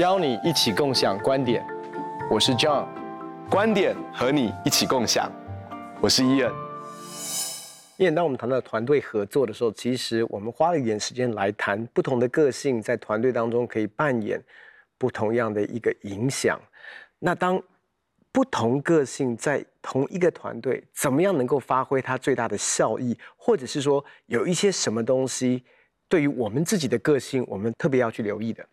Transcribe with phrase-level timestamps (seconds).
[0.00, 1.62] 邀你一起共享观点，
[2.30, 2.88] 我是 John，
[3.50, 5.30] 观点和你一起共享，
[6.00, 6.50] 我是 Ian。
[7.98, 14.42] Ian，当我们谈到团队合作的时候，其实我们花了一点时间来谈不同的个性在团队当中可以扮演
[14.96, 16.58] 不同样的一个影响。
[17.18, 17.62] 那当
[18.32, 25.62] 不同个性在同一个团队，怎么样能够发挥它最大的效益，或者是说有一些什么东西，
[26.08, 28.64] 对于我们自己的个性，我们特别要去留意的？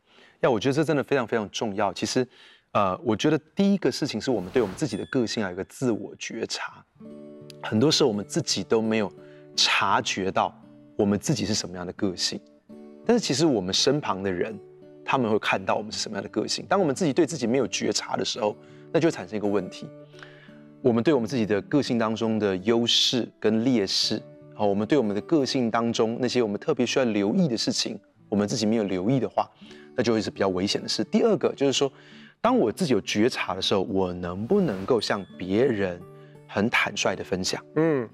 [0.41, 1.91] 呀，我觉得这真的非常非常重要。
[1.93, 2.27] 其实，
[2.71, 6.83] 呃，我觉得第一个事情是我们对我们自己的个性要有一个自我觉察。
[7.61, 9.11] 很多时候我们自己都没有
[9.55, 10.53] 察觉到
[10.95, 12.39] 我们自己是什么样的个性，
[13.05, 14.57] 但是其实我们身旁的人，
[15.03, 16.65] 他们会看到我们是什么样的个性。
[16.67, 18.55] 当我们自己对自己没有觉察的时候，
[18.91, 19.87] 那就会产生一个问题：
[20.81, 24.21] 我们对我们自己的个性当中的优势跟劣势，
[24.53, 29.49] 好，我们对我们的个性当中那些我们特别需要留意的事情，我们自己没有留意的话，
[29.97, 31.03] 那就会是比较危险的事。
[31.05, 31.91] 第二个就是说，
[32.39, 35.99] 当我自己有觉察的时候，我能不能够向别人
[36.47, 37.61] 很坦率的分享？
[37.75, 38.07] 嗯，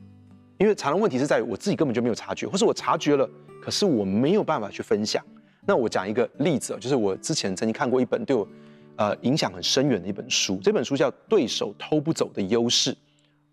[0.58, 3.30] 因为常常问题是在于我自己根本就没有察觉，或是我察觉了，
[3.62, 5.23] 可是我没有办法去分享。
[5.67, 8.47] 那我讲一个例子，就是我之前曾经看过一本对我。
[8.95, 12.95] 呃，影响很深远的一本书，这本书叫《对手偷不走的优势：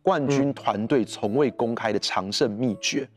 [0.03, 3.09] 冠军团队从未公开的常胜秘诀》。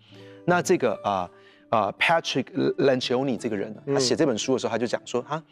[0.46, 1.30] 那这个啊
[1.74, 2.46] 啊、Patrick
[2.78, 5.44] Lencioni 这个人，他写这本书的时候，他就讲说，他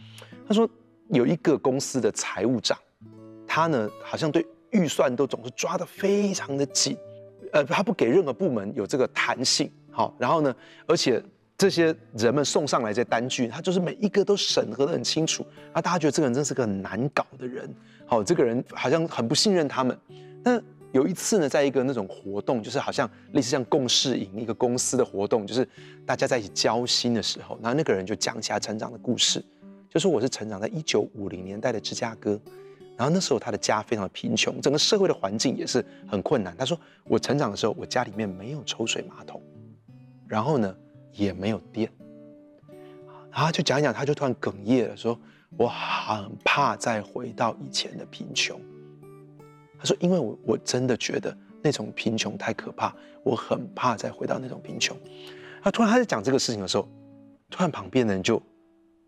[0.48, 0.70] 他说
[1.10, 2.78] 有一个公司的财务长，
[3.48, 6.96] 他呢好像对预算都总是抓得非常的紧，
[7.52, 10.56] 呃，他不给任何部门有这个弹性，好，然后呢，
[10.86, 11.24] 而且。
[11.58, 17.72] 这些人们送上来这单据，他就是每一个都审核得很清楚，啊，大家觉得这个人真是个很难搞的人，
[18.08, 19.96] 好，这个人好像很不信任他们。
[20.44, 20.60] 那
[20.92, 25.68] 有一次呢，在一个那种活动，就是好像类似像共事营一个公司的活动，就是
[26.06, 29.44] 大家在一起交心的时候，然后那个人就讲起他成长的故事，
[29.90, 32.40] 就说我是成长在一九五零年代的芝加哥，
[32.98, 36.54] 然后那时候他的家非常的贫穷，整个社会的环境也是很困难。
[36.58, 39.42] 他说我成长的时候，我家里面没有抽水马桶，
[40.28, 40.76] 然后呢，
[41.14, 41.90] 也没有电，
[43.32, 45.18] 然后就讲一讲，他就突然哽咽了，说
[45.58, 48.60] ：“我很怕再回到以前的贫穷。”
[49.82, 54.96] 他说：“因为我我真的觉得那种贫穷太可怕，我很怕再回到那种贫穷。”
[55.64, 56.88] 他突然他在讲这个事情的时候，
[57.50, 58.42] 突然旁边的人就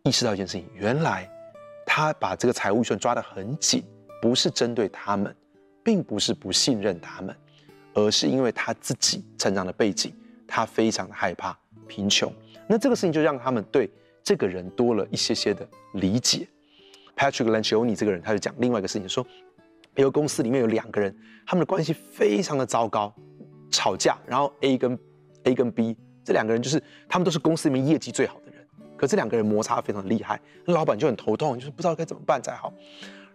[0.04, 1.30] 意识到一件事情：原来
[1.86, 3.84] 他把这个财务预算抓得很紧，
[4.20, 5.34] 不是针对他们，
[5.84, 7.36] 并不是不信任他们，
[7.94, 10.12] 而是因为他自己成长的背景，
[10.48, 11.56] 他非常的害怕。
[11.86, 12.34] 贫穷，
[12.66, 13.92] 那这个事情就让他们对
[14.24, 16.48] 这个人多了一些些的理解。
[17.16, 19.24] Patrick Lencioni 这个人，他就讲另外一个事情，说，
[20.02, 21.16] 有公司里面有两个人，
[21.46, 23.14] 他们的关系非常的糟糕，
[23.70, 24.98] 吵架，然后 A 跟
[25.44, 28.66] A 跟 B 这两个人就是他们都是公司里面业绩最好的人，
[28.98, 32.74] 可这两个人摩擦非常厉害，那老板就很头痛，就是不知道该怎么办才好。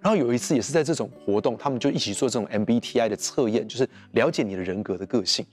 [0.01, 5.47] 然后有一次也是在这种活动，他们就一起做这种 MBTI 的测验，就是了解你的人格的个性，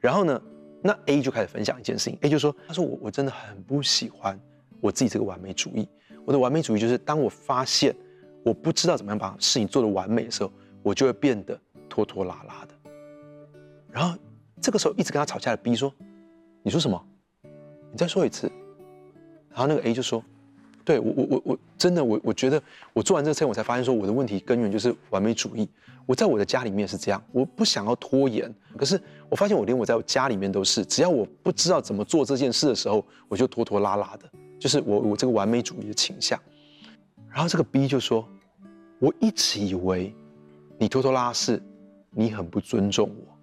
[0.00, 0.40] 然后呢。
[0.84, 4.36] 那 A 就开始分享一件事情，A 就说：“他说我我真的很不喜欢
[4.80, 5.88] 我自己这个完美主义。
[6.24, 7.94] 我的完美主义就是，当我发现
[8.44, 11.58] 我不知道怎么样把事情做得完美的时候，我就会变得
[11.88, 12.74] 拖拖拉拉的。
[13.90, 14.18] 然后
[14.60, 15.92] 这个时候一直跟他吵架的 B 说
[16.62, 17.02] ：‘你说什么？
[17.90, 18.50] 你再说一次。’
[19.50, 20.22] 然后那个 A 就说。”
[20.84, 22.60] 对我我我我真的我我觉得
[22.92, 25.68] 我做完这个测验，我才发现说我的问题根源就是完美主义。
[26.06, 36.36] 我在我的家里面是这样，我不想要拖延，可是我发现我连我在我家里面都是，只要我不知道怎么做这件事的时候，我就拖拖拉拉的，就是我我这个完美主义的倾向。
[37.30, 38.28] 然后这个 B 就说，
[39.02, 40.14] 我一直以为
[40.78, 41.60] 你拖拖拉拉是
[42.10, 43.36] 你很不尊重我。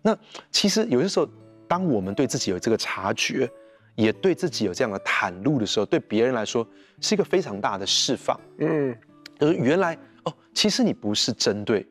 [0.00, 0.18] 那
[0.50, 1.28] 其实有些时候，
[1.68, 3.48] 当我们对自己有这个察觉。
[3.94, 6.66] 也对自己有这样的袒露的时候，对别人来说
[7.02, 8.40] 是一个非常大的释放。
[8.56, 8.96] 嗯，
[9.38, 9.94] 就是原来
[10.24, 11.86] 哦，其实你不是针对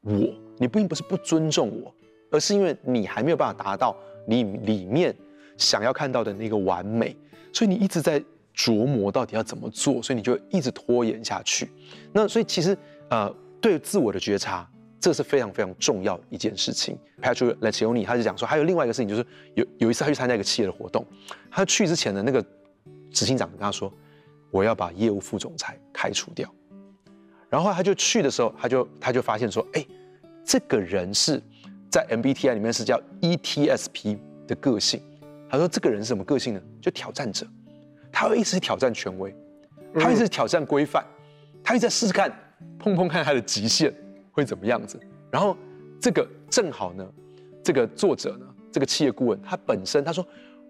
[0.00, 1.94] 我，你并不是不尊重我，
[2.32, 3.96] 而是因为你还没有办法达到
[4.26, 5.14] 你里面
[5.56, 7.16] 想要看到的那个完美，
[7.52, 8.20] 所以你一直在
[8.54, 11.70] 琢磨到底要怎么做，所以你就一直拖延下去。
[12.12, 12.76] 那所以其实
[13.10, 14.68] 呃，对自我的觉察。
[15.00, 16.98] 这是非常非常重要一件事情。
[17.20, 21.06] Patrick Lencioni 他就讲说，还有另外一个事情，就是有有一次他去参加一个企业的活动，
[21.50, 22.42] 他去之前的那个
[23.10, 23.92] 执行长跟他说，
[24.50, 26.50] 我要把业务副总裁开除掉。
[27.50, 29.86] 然后他就去的时候，他就他就发现说，哎，
[30.42, 31.38] 这个人是
[31.90, 34.16] 在 MBTI 里面是叫 ETSP
[34.46, 35.02] 的个性。
[35.50, 36.62] 他说这个人是什么个性呢？
[36.80, 37.46] 就挑战者，
[38.14, 39.34] 他会一直挑战权威，
[39.94, 41.04] 他会一直挑战规范，
[41.64, 42.32] 他一直在试试看，
[42.78, 43.92] 碰碰看他的极限。
[44.30, 44.98] 会怎么样子？
[45.30, 45.56] 然后
[46.00, 47.08] 这个正好呢，
[47.62, 50.26] 这个作者呢，这个企业顾问他本身他说，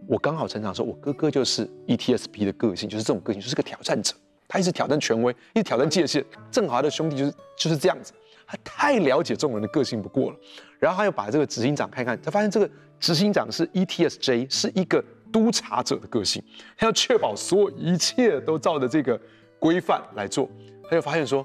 [0.06, 4.14] 我刚好成长的时候，我哥哥就是 ETSP 的个性，就是这种个性，就是个挑战者。
[4.46, 6.22] 他一直挑战权威，一直挑战界限。
[6.50, 8.12] 正好他的兄弟就是就是这样子，
[8.46, 10.36] 他太了解这种人的个性不过了。
[10.78, 12.70] 然后他又把这个执行长看看，他发现这个
[13.00, 15.02] 执行长是 ETSJ，是一个
[15.34, 16.40] 督察者的个性，
[16.76, 19.20] 他要确保所有一切都照着这个
[19.58, 20.48] 规范来做。
[20.84, 21.44] 他就发现说，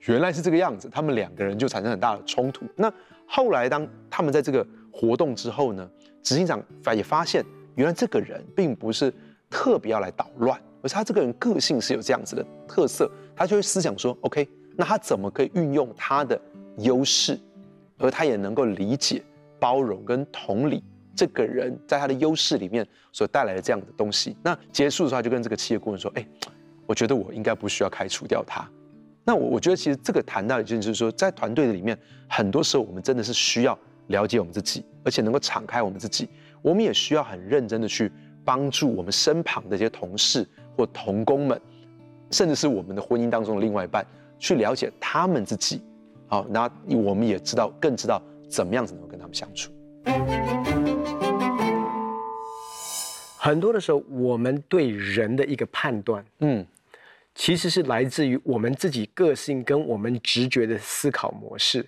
[0.00, 2.66] 原来是这个样子，他们两个人就产生很大的冲突。
[2.76, 2.92] 那
[3.26, 5.90] 后来当他们在这个活动之后呢，
[6.22, 7.42] 执行长发也发现，
[7.76, 9.10] 原来这个人并不是
[9.48, 14.46] 特别要来捣乱，而是他这个人个性是有这样子的特色，他就会思想说，OK，
[14.76, 16.38] 那他怎么可以运用他的
[16.76, 17.40] 优势，
[17.96, 19.22] 而他也能够理解、
[19.58, 20.84] 包容跟同理
[21.14, 24.36] 这个人在他的优势里面所带来的这样的东西。
[24.42, 26.26] 那结束的时候，就跟这个企业顾问说，哎，
[26.86, 28.68] 我觉得我应该不需要开除掉他。
[29.24, 31.98] 那我我觉得其实这个谈到的就是说，在团队的里面，
[32.28, 33.78] 很多时候我们真的是需要
[34.08, 36.28] 了解我们自己，而且能够敞开我们自己。
[36.62, 38.10] 我们也需要很认真的去
[38.44, 41.60] 帮助我们身旁的这些同事或同工们，
[42.30, 44.04] 甚至是我们的婚姻当中的另外一半，
[44.38, 45.82] 去了解他们自己。
[46.26, 49.70] 好，那我们也知道，更知道怎么样子能够跟他们相处。
[53.38, 56.64] 很多的时候，我们对人的一个判断，嗯，
[57.34, 61.84] 其实是来自于我们自己个性跟我们直觉的思考模式，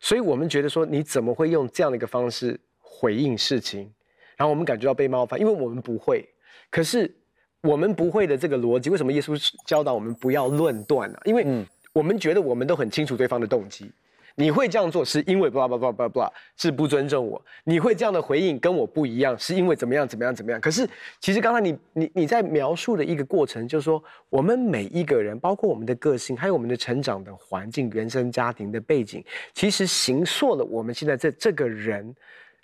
[0.00, 3.90] 所以我们觉得说，你怎么会用这样的一个方式回应事情？
[4.36, 6.28] 然后我们感觉到被冒犯，因为我们不会。
[6.68, 7.12] 可是
[7.62, 11.18] 我们不会的这个逻辑，为什么耶稣教导我们不要论断呢？
[11.24, 11.46] 因为
[11.92, 13.90] 我们觉得我们都很清楚对方的动机。
[14.38, 17.44] 你会这样做是因为 blah blah blah blah blah 是不尊重我。
[17.64, 20.60] 你会这样的回应跟我不一样，是因为怎么样怎么样怎么样。
[20.60, 20.88] 可是
[21.20, 29.24] 其实刚才你你你在描述的一个过程，就是说我们每一个人，包括我们的个性，还有我们的成长的环境、原生家庭的背景，
[29.54, 32.14] 其实形塑了我们现在这这个人。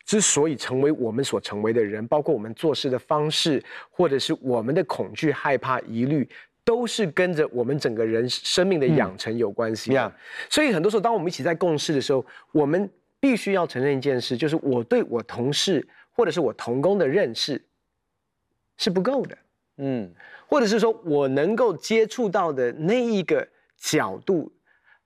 [0.07, 6.29] 之所以成为我们所成为的人，包括我们做事的方式，或者是我们的恐惧、害怕、疑虑，
[6.65, 9.97] 都是跟着我们整个人生命的养成有关系。
[9.97, 10.11] 嗯，
[10.49, 12.89] 所以很多时候，当我们一起在共事的时候，我们
[13.21, 17.63] 必须要承认一件事，就是我对我同事或者是我同工的认识
[18.77, 19.39] 是不够的。
[19.77, 20.11] 嗯，
[20.47, 23.47] 或者是说我能够接触到的那一个
[23.77, 24.51] 角度。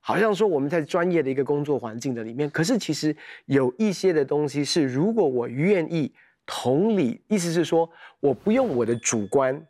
[0.00, 3.14] 好像说我们在专业的一个工作环境的里面，可是其实
[3.44, 6.10] 有一些的东西是，如果我愿意
[6.46, 7.90] 同理，意思是说，
[8.20, 9.60] 我不用我的主观、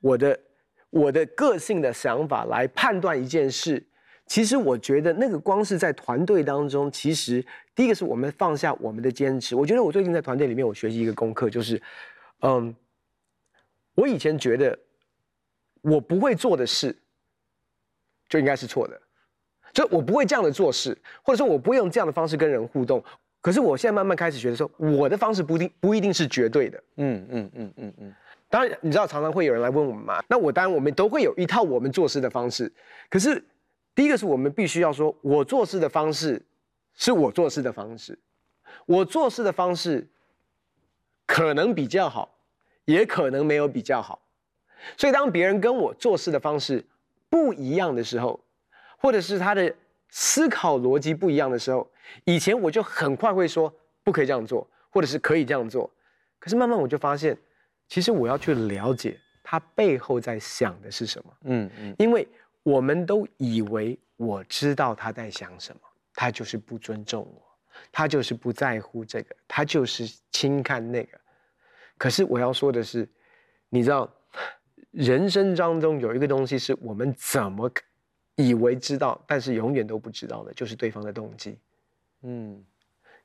[0.00, 0.38] 我的
[0.92, 3.82] 我的个性的想法来判断一件事。
[4.26, 7.44] 其实我觉得那个光是在团队当中，其实
[7.74, 9.56] 第一个是我们放下我们的坚持。
[9.56, 11.80] 我觉得我最近在团队里面，我学习一个功课，就是，
[12.40, 12.74] 嗯，
[13.94, 14.78] 我以前觉得
[15.80, 16.96] 我不会做的事，
[18.28, 19.00] 就应该是错的。
[19.72, 23.02] 就我不会这样的做事，或者说我不会用这样的方式跟人互动。
[23.40, 26.82] 可是我现在慢慢开始觉得说，我的方式不一定不一定是绝对的。
[26.96, 28.14] 嗯嗯嗯嗯嗯。
[28.52, 30.22] 当然，你知道常常会有人来问我们嘛？
[30.28, 32.70] 那我当然我们都会有一套我们做事的方式。
[33.08, 33.42] 可是
[33.94, 36.44] 第一个是我们必须要说，我做事的方式
[36.92, 38.18] 是我做事的方式，
[38.84, 40.06] 我做事的方式
[41.24, 42.36] 可能比较好，
[42.84, 44.20] 也可能没有比较好。
[44.98, 46.84] 所以当别人跟我做事的方式
[47.30, 48.38] 不一样的时候，
[48.98, 49.74] 或者是他的
[50.10, 51.90] 思考逻辑不一样的时候，
[52.24, 53.74] 以前我就很快会说
[54.04, 55.90] 不可以这样做，或者是可以这样做。
[56.38, 57.34] 可是慢慢我就发现，
[57.92, 61.34] 其实我要去了解他背后在想的是什么。
[61.42, 62.26] 嗯嗯，因为
[62.62, 65.80] 我们都以为我知道他在想什么，
[66.14, 67.42] 他就是不尊重我，
[67.92, 71.20] 他就是不在乎这个，他就是轻看那个。
[71.98, 73.06] 可是我要说的是，
[73.68, 74.10] 你知道，
[74.90, 77.70] 人生当中有一个东西是我们怎么。
[78.36, 81.58] 以为知道，但是永远都不知道的，就是对方的动机。
[82.22, 82.64] 嗯，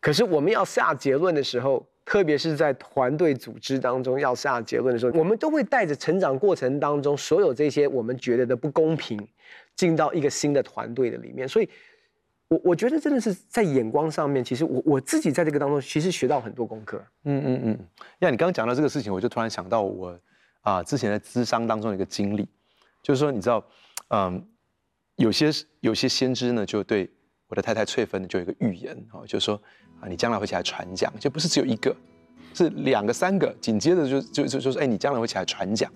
[0.01, 9.19] 可是我们要下结论的时候，特别是在团队组织当中要下结论的时候，我们都会带着成长过程当中所有这些我们觉得的不公平，
[9.75, 11.45] 进到一个新的团队的里面。
[11.45, 11.69] 所以，
[12.47, 16.97] 我我觉得真的是在眼光上面，其实我我自己在这个当中其实学到很多功课。
[17.25, 17.79] 嗯嗯嗯。
[18.19, 20.17] 呀，你刚刚讲到这个事情，我就突然想到我
[20.61, 22.47] 啊之前在资商当中的一个经历，
[23.03, 23.63] 就是说你知道，
[24.09, 24.47] 嗯。
[25.17, 25.49] 有些
[25.79, 27.09] 有些先知呢，就对
[27.47, 29.59] 我的太太翠芬呢就有一个预言哦，就说
[29.99, 31.95] 啊，你将来会起来传讲，就不是只有一个，
[32.53, 35.91] 是两个三个，紧接着就就就就说，哎，你将来会起来传讲。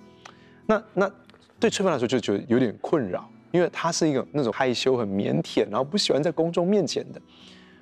[0.66, 1.12] 那那
[1.60, 7.22] 对翠芬来说就觉得有点困扰，因为她是一个那种害羞、很腼腆，然后不喜欢在公众面前的。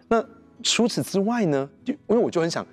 [0.07, 0.23] 那
[0.63, 2.65] 除此之外呢，就因为我就很想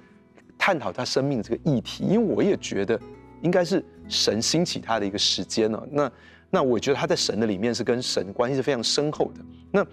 [0.58, 2.98] 探讨他生命的这个议题，因为我也觉得
[3.42, 5.80] 应该是神兴起他的一个时间呢。
[5.90, 6.12] 那
[6.50, 9.40] 那我觉得他在神的里面是跟神关系是非常深厚的。
[9.70, 9.86] 那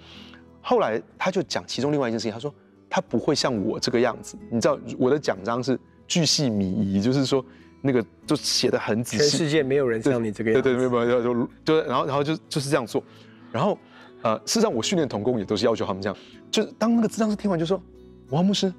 [0.62, 2.53] 后来他就讲其中另外一件事情，他说
[2.93, 4.38] 他不会像我这个样子。
[4.51, 7.43] 你知道我的奖章是巨细靡遗，就是说
[7.81, 9.17] 那个就写的很仔细。
[9.17, 10.69] 全世界没有人像你这个样子。
[10.69, 13.03] 对对，没有没有就就然后然后就就是这样做，
[13.51, 13.75] 然后
[14.21, 16.15] 呃，事实上我训练童工也都是要求他们这样，
[16.51, 17.81] 就是当那个智障师听完就说，
[18.29, 18.71] 王牧师，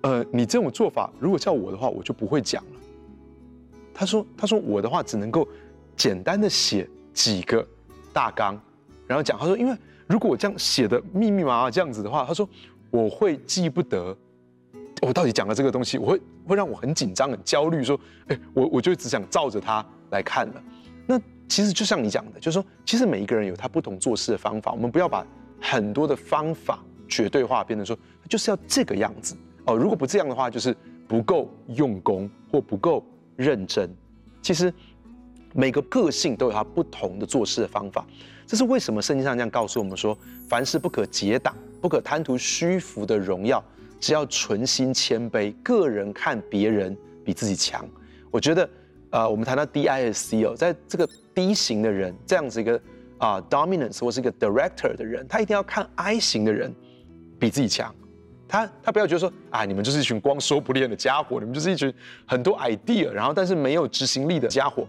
[0.00, 2.80] 呃，你这种做法如果叫我的话，我就不会讲了。
[3.94, 5.46] 他说他说我的话只能够
[5.96, 7.64] 简单的写几个
[8.12, 8.60] 大纲，
[9.06, 9.38] 然后讲。
[9.38, 9.76] 他说因为
[10.08, 12.48] 如果我这样写的密密麻麻这样子的话，他说
[12.92, 14.16] 我会记不得。
[15.00, 20.62] 我到底讲了这个东西，我会会让我很紧张、很焦虑，说，哎，我我就只想照着它来看了。
[21.08, 25.26] 那其实就像你讲的，就是说，其实每一个人有他不同做事的方法，我们不要把
[25.60, 29.76] 很多的方法绝对化，变成说就是要这个样子哦。
[29.76, 30.76] 如果不这样的话，就是
[31.08, 33.92] 不够用功或不够认真。
[34.40, 34.72] 其实
[35.52, 38.06] 每个个性都有他不同的做事的方法，
[38.46, 40.16] 这是为什么圣经上这样告诉我们说，
[40.48, 43.62] 凡事不可结党，不可贪图虚浮的荣耀。
[44.00, 47.88] 只要存心谦卑，个人看别人比自己强。
[48.32, 48.68] 我觉得，
[49.10, 52.80] 呃，我们谈到 DISC 哦，在这个 D 型的人，这样子一个
[53.18, 56.74] 啊、dominance 或是一个 director 的人，他一定要看 I 型的人
[57.38, 57.94] 比自己强。
[58.48, 61.94] 他他不要觉得说啊，你们就是一群光说不练的家伙，你们就是一群
[62.26, 64.84] 很多 idea，然后但是没有执行力的家伙。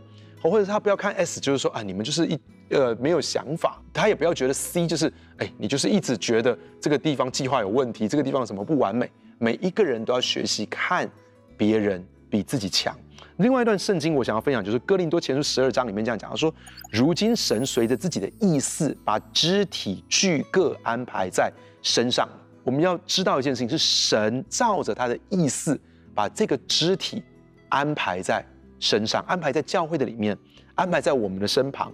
[0.49, 3.81] 或者他不要看 S，就是说啊，你们就是一呃没有想法。
[3.93, 9.09] 他也不要觉得 C 就是哎，你就是一直觉得这个地方计划有问题，这个地方什么不完美。
[9.39, 11.09] 每一个人都要学习看
[11.57, 12.95] 别人比自己强。
[13.37, 16.53] 另外一段圣经我想要分享，就是哥林多前书十二章里面这样讲，他说：
[16.91, 22.27] 如今神随着自己的意思，把肢体俱各安排在身上。
[22.63, 25.79] 我们要知道一件事情，是神照着他的意思，
[26.13, 27.23] 把这个肢体
[27.69, 28.45] 安排在。
[28.83, 30.37] 身上安排在教会的里面，
[30.75, 31.89] 安排在我们的身旁，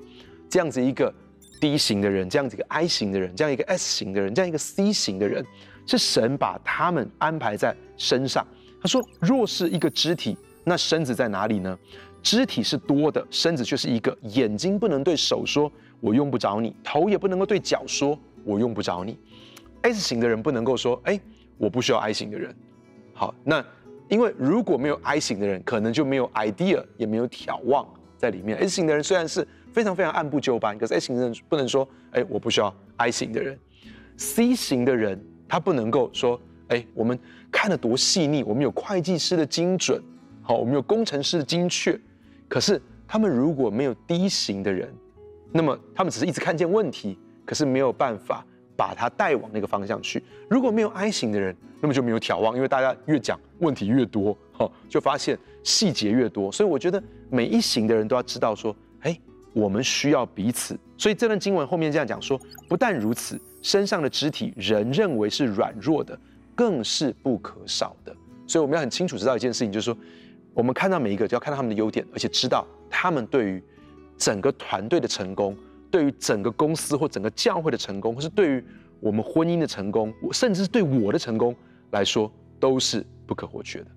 [0.49, 1.13] 这样子一个
[1.61, 5.45] D 型的人，这样子一个 I 型的人，这样一个 S 型的人，这样一个 C 型的人，
[5.85, 8.43] 是神把他们安排在身上。
[8.81, 11.77] 他说：“若是一个肢体，那身子在哪里呢？
[12.23, 14.17] 肢体是多的，身子却是一个。
[14.23, 19.15] 眼睛不能对手说‘我用不着你’，头也不能够对脚说‘我用不着你’。
[19.83, 21.19] S 型的人不能够说‘哎，
[21.59, 22.55] 我不需要 I 型的人’。
[23.13, 23.63] 好，那。”
[24.09, 27.87] 因为如果没有 I 型的人，可能就没有 idea，也没有眺望
[28.17, 28.57] 在里面。
[28.57, 33.57] S 型的人虽然是非常非常按部就班，可是 S 型的人不能说，哎，我不需要 I 型的人。
[34.17, 37.17] C 型的人他不能够说，哎，我们
[37.51, 40.01] 看得多细腻，我们有会计师的精准，
[40.41, 41.97] 好，我们有工程师的精确。
[42.47, 44.91] 可是他们如果没有 D 型的人，
[45.51, 48.45] 那么他们只是一直看见问题，可是没有办法
[48.79, 50.23] 把他带往那个方向去。
[50.49, 56.49] 如果没有 I 型的人，那么就没有眺望，因为大家越讲问题越多，哈，就发现细节越多。
[56.49, 59.19] 所以我觉得每一型的人都要知道说，哎，
[59.51, 60.79] 我们需要彼此。
[60.97, 66.17] 所以这段经文后面这样讲说，不但如此，身上的肢体人认为是软弱的，
[66.55, 68.15] 更是不可少的。
[68.47, 69.97] 所以我们要很清楚知道一件事情，就是说，
[70.53, 73.61] 我们看到每一个就要看到他们的优点，而且知道他们对于
[74.17, 75.53] 整个团队的成功，
[75.91, 78.63] 对于整个公司或整个教会的成功，或是对于
[78.99, 81.55] 我们婚姻的成功，甚至是对我的成功。
[81.91, 83.87] 来说都是不可或缺的。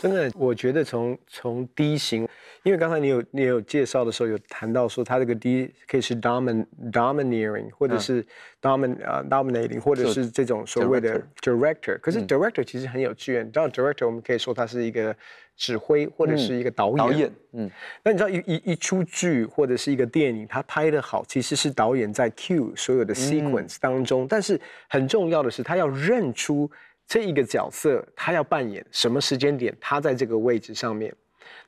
[0.00, 2.28] 真的，我觉得从从 D 型，
[2.66, 8.24] 因为刚才你有你有介绍的时候有谈到说，他这个 D 可以是 domin domineering，或者是
[8.60, 11.98] domin 啊、uh, dominating，或者是这种所谓的 director。
[12.00, 15.14] 可是 director 其实很有趣，你知道 director 我们可以说他是一个。
[15.58, 17.70] 指挥或者是一个导演，导演，嗯，
[18.02, 26.70] 那你知道一一一出剧或者是一个电影，它拍的好，其实是导演在 cue 所有的 sequence 当中，嗯、但是很重要的是，他要认出
[27.06, 31.10] 这一个角色，他要扮演什么时间点，他在这个位置上面。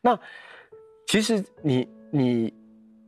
[0.02, 0.20] 那
[1.08, 2.54] 其实你你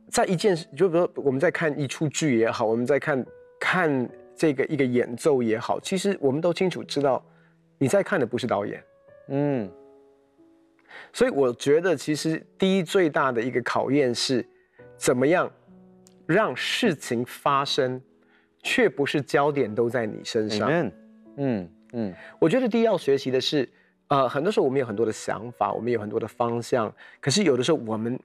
[0.09, 3.23] 在一件事，就比如说我们在看一出剧也好，我们在看
[3.59, 7.23] 看这个一个演奏也好，其实我们都清楚知道，
[7.77, 8.83] 你在看的不是导演，
[9.27, 9.71] 嗯。
[11.13, 14.43] 所以我觉得，其实第一最大的一个考验是，
[14.97, 15.49] 怎么样
[16.25, 18.01] 让事情发生，
[18.63, 20.69] 却不是焦点都在你身上。
[20.69, 20.91] 嗯
[21.37, 23.69] 嗯，嗯我觉得第一要学习的是，
[24.11, 28.19] 呃，很多时候我们有很多的想法，我们有很多的方向，可是有的时候我们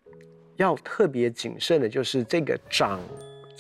[0.57, 2.99] 要特别谨慎的，就是这个掌，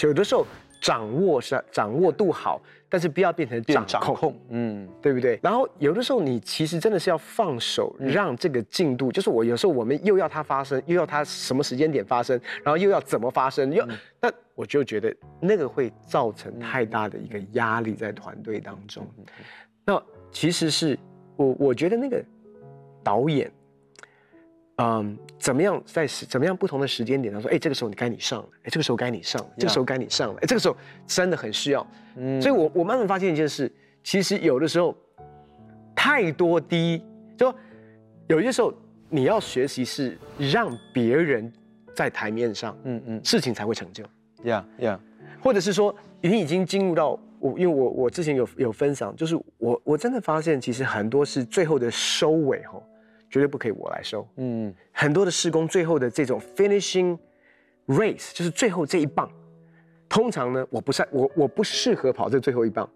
[0.01, 0.45] 有的时候
[0.83, 2.61] 掌握是掌握度好。
[2.89, 5.39] 但是不要变成掌控，掌控，嗯，对不对？
[5.43, 19.05] 然后有的时候你其实真的是要放手，让这个进度，嗯、就是我有时候我们又要它发生，又要它什么时间点发生，然后又要怎么发生，又、嗯、那我就觉得那个会造成太大的一个压力在团队当中。
[19.19, 19.25] 嗯、
[19.85, 20.97] 那其实是
[21.37, 22.23] 我我觉得那个
[23.05, 23.51] 导演。
[24.79, 30.77] 嗯，怎么样在怎么样不同的时间点上说，哎，这个时候你该你上了，哎，这个时候该你上了，这个时候该你上了，哎，这个时候
[31.07, 31.87] 真的很需要。
[32.17, 33.73] 嗯，所以我我慢慢发现一件事，
[34.05, 34.95] 其实有的时候，
[35.95, 37.03] 太多低，
[37.39, 37.55] 就
[38.27, 38.71] 有些时候
[39.09, 41.51] 你要学习是让别人
[41.95, 44.05] 在台面上，嗯嗯，事情才会成就。
[44.43, 45.01] 呀呀，
[45.43, 52.83] 或者是说你已经进入到我，因为我我之前有有分享，就是我我真的发现其实很多是最后的收尾吼，
[53.31, 54.27] 绝对不可以我来收。
[54.37, 57.19] 嗯，很多的施工最后的这种 finishing
[57.87, 59.31] race，就是最后这一棒，
[60.09, 62.89] 通常呢我不擅我我不适合跑这最后一棒。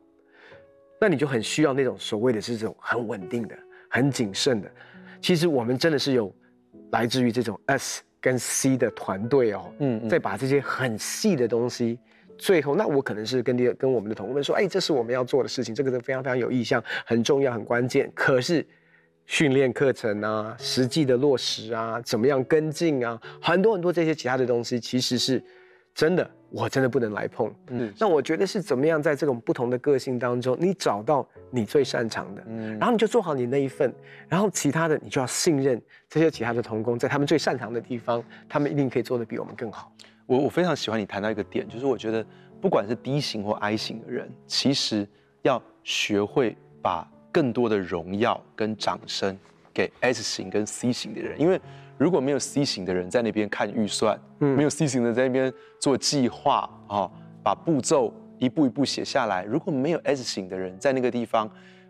[1.00, 3.56] 那你就很需要那种所谓的是这种很稳定的、
[3.88, 4.70] 很谨慎的。
[5.20, 6.30] 其实我们真的是有
[6.90, 11.98] 来自于这种 S 跟 C 的团队哦，嗯，再把这些很细的东西，
[12.40, 18.10] 最后那我可能是跟跟跟我们的同工们说，哎，这是我们要做的事情，这个是非常非常有意向、很重要、很关键。
[18.14, 18.66] 可是
[19.26, 25.42] 训练课程啊、实际的落实啊、怎么样跟进啊，很多很多这些其他的东西，其实是
[25.94, 26.28] 真的。
[26.52, 27.54] 我真的不能来碰。
[27.68, 33.94] 嗯，那我觉得是怎么样在这种不同的个性当中，你找到你最擅长的，嗯，然后你就做好你那一份，
[34.28, 39.92] 然后其他的你就要信任这些其他的同工，在他们最擅长的地方，他们一定可以做得比我们更好。
[40.30, 42.24] 我我非常喜欢你谈到一个点，就是我觉得
[42.60, 45.04] 不管是 D 型或 I 型的人，其实
[45.42, 49.36] 要学会把更多的荣耀跟掌声
[49.74, 51.60] 给 S 型跟 C 型的人，因为。
[51.98, 57.10] 如果没有 C 型的人在那边看预算，嗯，没有 C 型的在那边做计划啊，
[57.42, 59.44] 把步骤一步一步写下来。
[59.44, 61.46] 如果没有 S 型的人在那个地方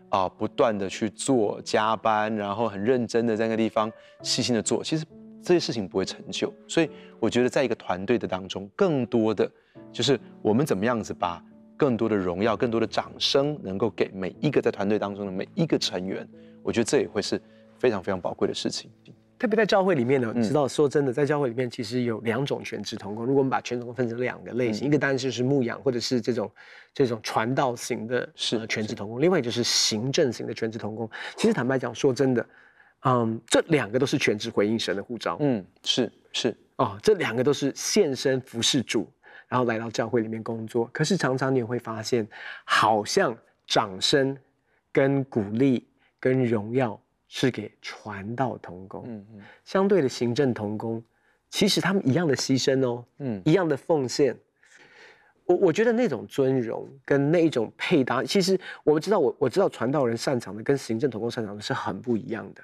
[0.09, 3.89] 啊，不断的去做加班，然后很认真的在那个地方
[4.21, 5.05] 细心的做，其实
[5.41, 6.53] 这些事情不会成就。
[6.67, 6.89] 所以
[7.21, 9.49] 我觉得，在一个团队的当中，更多的
[9.91, 11.39] 就是我们怎么样子把
[11.77, 16.27] 更多的荣耀、更多的掌声，能够给每一个在团队当中的每一个成员。
[16.63, 17.39] 我觉得这也会是
[17.77, 18.89] 非常非常宝贵的事情。
[19.37, 23.23] 特别在教会里面呢，知道说真的，在教会里面其实有两种全职同工。
[23.23, 26.51] 如果我们把全职同工分成两个类型，一个当然就是牧养或者是这种
[26.91, 31.09] 这种传道型的是全职同工，另外就是行政型的全职同工。
[31.35, 32.45] 其实坦白讲，说真的，
[33.05, 35.37] 嗯，这两个都是全职回应神的呼召。
[35.39, 39.07] 嗯，是是哦，这两个都是献身服侍主，
[39.47, 40.89] 然后来到教会里面工作。
[40.91, 42.27] 可是常常你也会发现，
[42.65, 44.37] 好像掌声、
[44.91, 45.87] 跟鼓励、
[46.19, 46.99] 跟荣耀。
[47.33, 51.01] 是给传道同工，嗯嗯，相对的行政同工，
[51.49, 54.37] 其实他们一样的牺牲哦，嗯，一样的奉献。
[55.45, 62.61] 我我觉得那种尊荣跟那一种配搭，其实我们知道，我我知道传道人擅长的跟行政同工擅长的是很不一样的。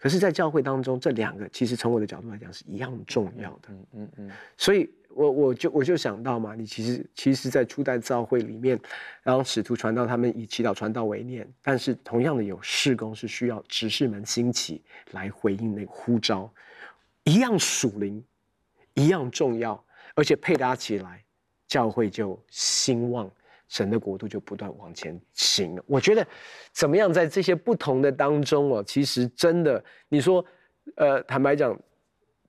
[0.00, 4.90] 可是，在教会当中，这两个其实从我的角度来讲是一样重要的，嗯嗯嗯，所以。
[5.12, 8.78] 我我就我就想到嘛，你其实其实，在初代教会里面，
[9.24, 16.48] 然后使徒传道，他们以祈祷传道为念，但是同样的有事工是需要执事们兴起来回应那个呼召，
[17.24, 18.24] 一样属灵，
[18.94, 19.84] 一样重要，
[20.14, 21.20] 而且配搭起来，
[21.66, 23.28] 教会就兴旺，
[23.70, 25.82] 神的国度就不断往前行了。
[25.86, 26.26] 我觉得
[26.74, 30.44] 怎么样在这些不同的当中哦，其实真的，你说，
[30.96, 31.74] 呃，坦白讲。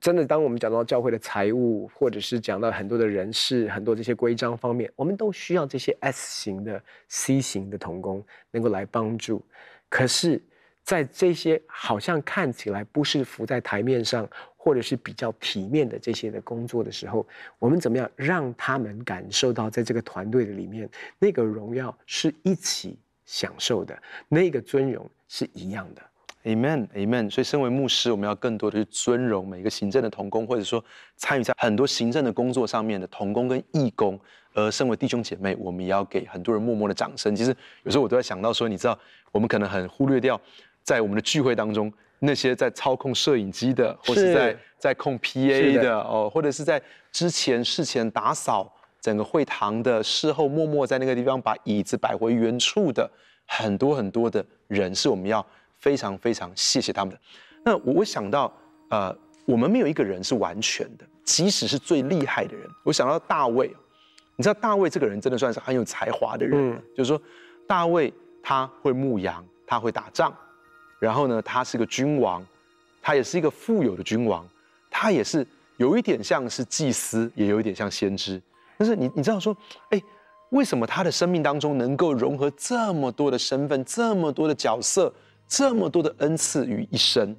[0.02, 9.46] 真的，当我们讲到教会的财务，或者是讲到很多的人事、很多这些规章方面，我们都需要这些 S 型的、C 型的同工能够来帮助。
[9.90, 10.44] 可是，
[10.84, 14.28] 在这些好像看起来不是浮在台面上，
[14.64, 17.26] 或者是比较体面的这些的工作的时候，
[17.58, 22.96] 我们怎么样让他们感受到，在这个团队的里面，那个荣耀是一起
[23.26, 26.02] 享受的，那个尊荣是一样的。
[26.44, 27.28] Amen，Amen。
[27.28, 30.84] 所以，身为牧师，我们要更多的去尊荣每一个行政的同工，或者说
[31.16, 34.20] 参与在很多行政的工作上面的同工跟义工。
[34.54, 37.36] 而身为弟兄姐妹，我们也要给很多人默默的掌声。
[37.36, 39.00] 其实有时候我都在想到说，你知道，
[39.32, 40.40] 我们可能很忽略掉，
[40.84, 46.82] 在我们的聚会当中那些在操控摄影机的，或是在在控 PA 的哦，或者是在
[47.12, 53.10] 之前事前打扫整个会堂的，事后默默在那个地方把椅子摆回原处的
[53.46, 55.46] 很多很多的人，是我们要。
[55.82, 57.20] 非常非常谢谢他们的。
[57.66, 58.54] 那我我想到，
[58.92, 62.70] 呃，我们没有一个人是完全的，即使是最厉害的人。
[62.84, 63.76] 我想到大卫，
[64.36, 66.76] 你知道大卫这个人真的算是很有才华的人。
[66.76, 67.20] 嗯，就是说，
[67.66, 70.32] 大卫他会牧羊，他会打仗，
[71.02, 72.46] 然后呢，他是个君王，
[73.02, 74.48] 他也是一个富有的君王，
[74.90, 75.46] 他也是
[75.78, 78.42] 有一点像是祭司，也有一点像先知。
[78.78, 79.58] 但是你你知道说，
[79.90, 80.02] 哎，
[80.52, 85.12] 为什么他的生命当中能够融合这么多的身份，这么多的角色？
[85.48, 87.36] 这么多的恩赐于一身，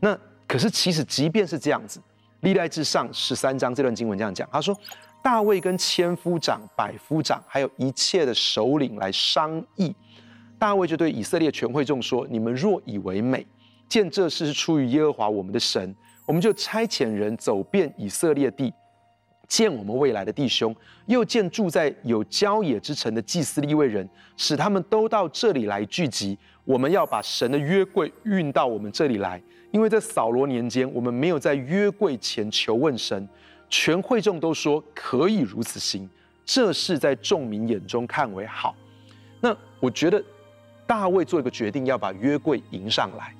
[0.00, 0.14] 那
[0.46, 1.98] 可是其实即便是这样子，
[2.40, 4.78] 《历代志上》十三章这段经文这样讲，他说
[5.24, 9.96] ：“大卫跟千夫长、百夫长，还有一切的首领来商议，
[10.62, 13.44] 大卫就对以色列全会众说：‘你们若以为美，
[13.88, 15.92] 见这事是出于耶和华我们的神，
[16.24, 18.72] 我们就差遣人走遍以色列地，
[19.48, 20.72] 见我们未来的弟兄，
[21.06, 26.38] 又见住在有郊野之城的祭司立位人，使他们都到这里来聚集。
[26.64, 33.28] 我们要把神的约柜运到我们这里来，因为在扫罗年间，我们没有在约柜前求问神，
[33.68, 36.08] 全会众都说可以如此行，
[36.44, 38.76] 这是在众民眼中看为好。
[39.40, 40.22] 那我觉得
[40.92, 43.34] 大卫做一个决定，要把约柜迎上来。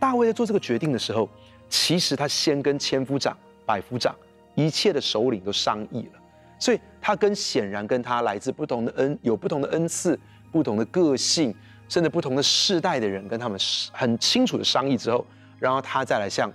[0.00, 1.28] 大卫在做这个决定的时候，
[1.68, 4.12] 其实他先跟千夫长、百夫长。
[4.56, 6.18] 一切的首领都商议了，
[6.58, 10.18] 所以他跟显然跟他来自不同的恩，有不同的恩赐、
[10.50, 11.54] 不同的个性，
[11.88, 13.56] 甚至不同的世代的人，跟他们
[13.92, 15.24] 很清楚的商议之后，
[15.60, 16.52] 然后他再来向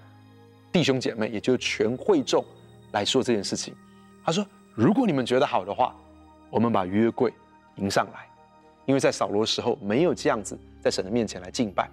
[0.74, 2.44] 弟兄姐妹，也就全会众
[2.92, 3.74] 来说这件事情。
[4.26, 5.96] 他说：“如果你们觉得好的话，
[6.50, 7.34] 我们把约柜
[7.78, 8.28] 迎上来，
[8.86, 11.90] 因为在扫罗时候没有这样子在神的面前来敬拜，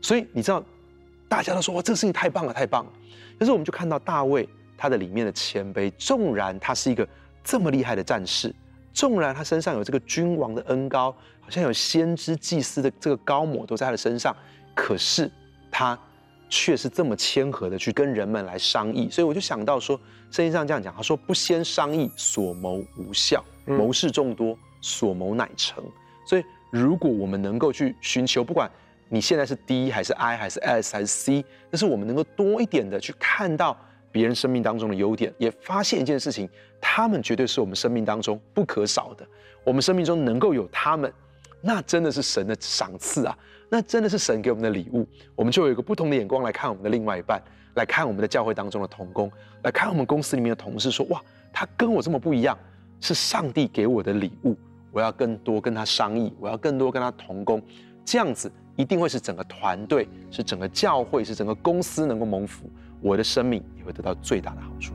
[0.00, 0.62] 所以你知道，
[1.28, 2.92] 大家都说哇，这个事情太棒了，太棒了。
[3.38, 4.48] 可是我们就看到大卫。”
[4.82, 7.06] 他的里面的谦卑，纵然他是一个
[7.44, 8.50] 这么厉害的战士，
[8.94, 14.34] 纵然他身上有这个君王的恩高，好像有先知祭司的这个高抹都在他的身上，
[14.74, 15.30] 可是
[15.70, 15.98] 他
[16.48, 19.10] 却是这么谦和的去跟人们来商议。
[19.10, 19.94] 所以我就想到说，
[20.30, 25.84] 圣经上这样讲，他说不先商议，所谋无效；谋事众多，所谋乃成。
[26.30, 28.70] 所以如果我们能够去寻求，不管
[29.08, 33.76] 你现在是 D 还是 I 还是 S 还是 C，但是我们能够多一点的去看到。
[34.12, 39.24] 别人生命当中的优点，也发现一件事情，他们绝对是我们生命当中不可少的。
[39.62, 41.12] 我们生命中能够有他们，
[41.60, 43.38] 那真的是神的赏赐啊！
[43.68, 45.06] 那真的是神给我们的礼物。
[45.36, 47.40] 我们就有一个不同的眼光来看我们的另外一半，
[47.76, 49.30] 来看我们的教会当中的同工，
[49.62, 52.58] 来看我们公司里面的同事，说哇，他跟我这么不一样，
[53.00, 54.56] 是上帝给我的礼物。
[54.92, 57.62] 我要更多跟他商议，我要更多跟他同工，
[58.04, 62.68] 这样子一定会是整个团队，是整个教会，是整个公司能够蒙福。
[63.00, 64.92] 我的生命也会得到最大的好处。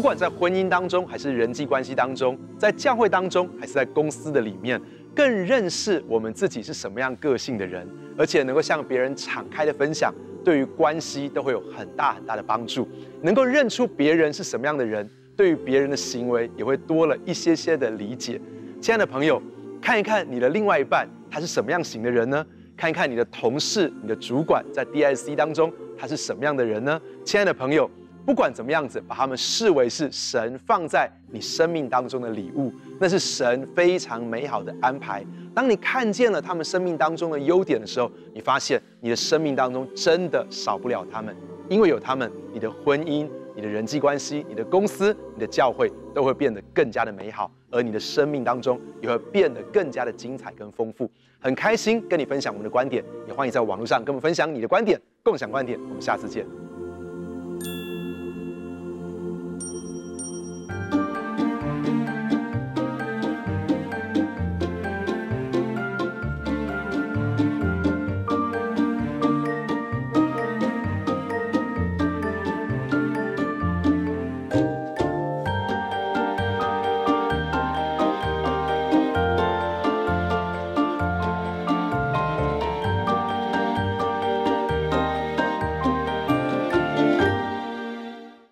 [0.00, 4.80] 不管在婚姻当中，还是人际关系当中，在教会当中，还是在公司的里面，
[5.14, 7.86] 更认识我们自己是什么样个性的人，
[8.16, 10.10] 而且能够向别人敞开的分享。
[10.42, 12.88] 对于关系都会有很大很大的帮助，
[13.20, 18.40] 能够认出别人是什么样的人，对于别人的行为也会多了一些些的理解。
[18.80, 19.42] 亲爱的朋友，
[19.82, 22.42] 看一看你的另外一半他是什么样型的人呢？
[22.74, 26.98] 看一看你的同事、你的主管在 DIC 当中他是什么样的人呢？
[27.22, 27.90] 亲爱的朋友，
[28.26, 35.24] 不管怎么样子，把他们视为是神放在你生命当中的礼物，那是神非常美好的安排。
[35.54, 41.34] 当你看见了他们生命当中的优点的时候，你发现你的生命当中真的少不了他们，
[41.68, 51.10] 因为有他们，你的婚姻、你的人际关系、你的公司、你的教会都会变得更加的美好，而你的生命当中也会变得更加的精彩跟丰富。
[51.40, 55.80] 很开心跟你分享我们的观点，也欢迎在网络上跟我们分享你的观点，共享观点。
[55.80, 56.69] 我们下次见。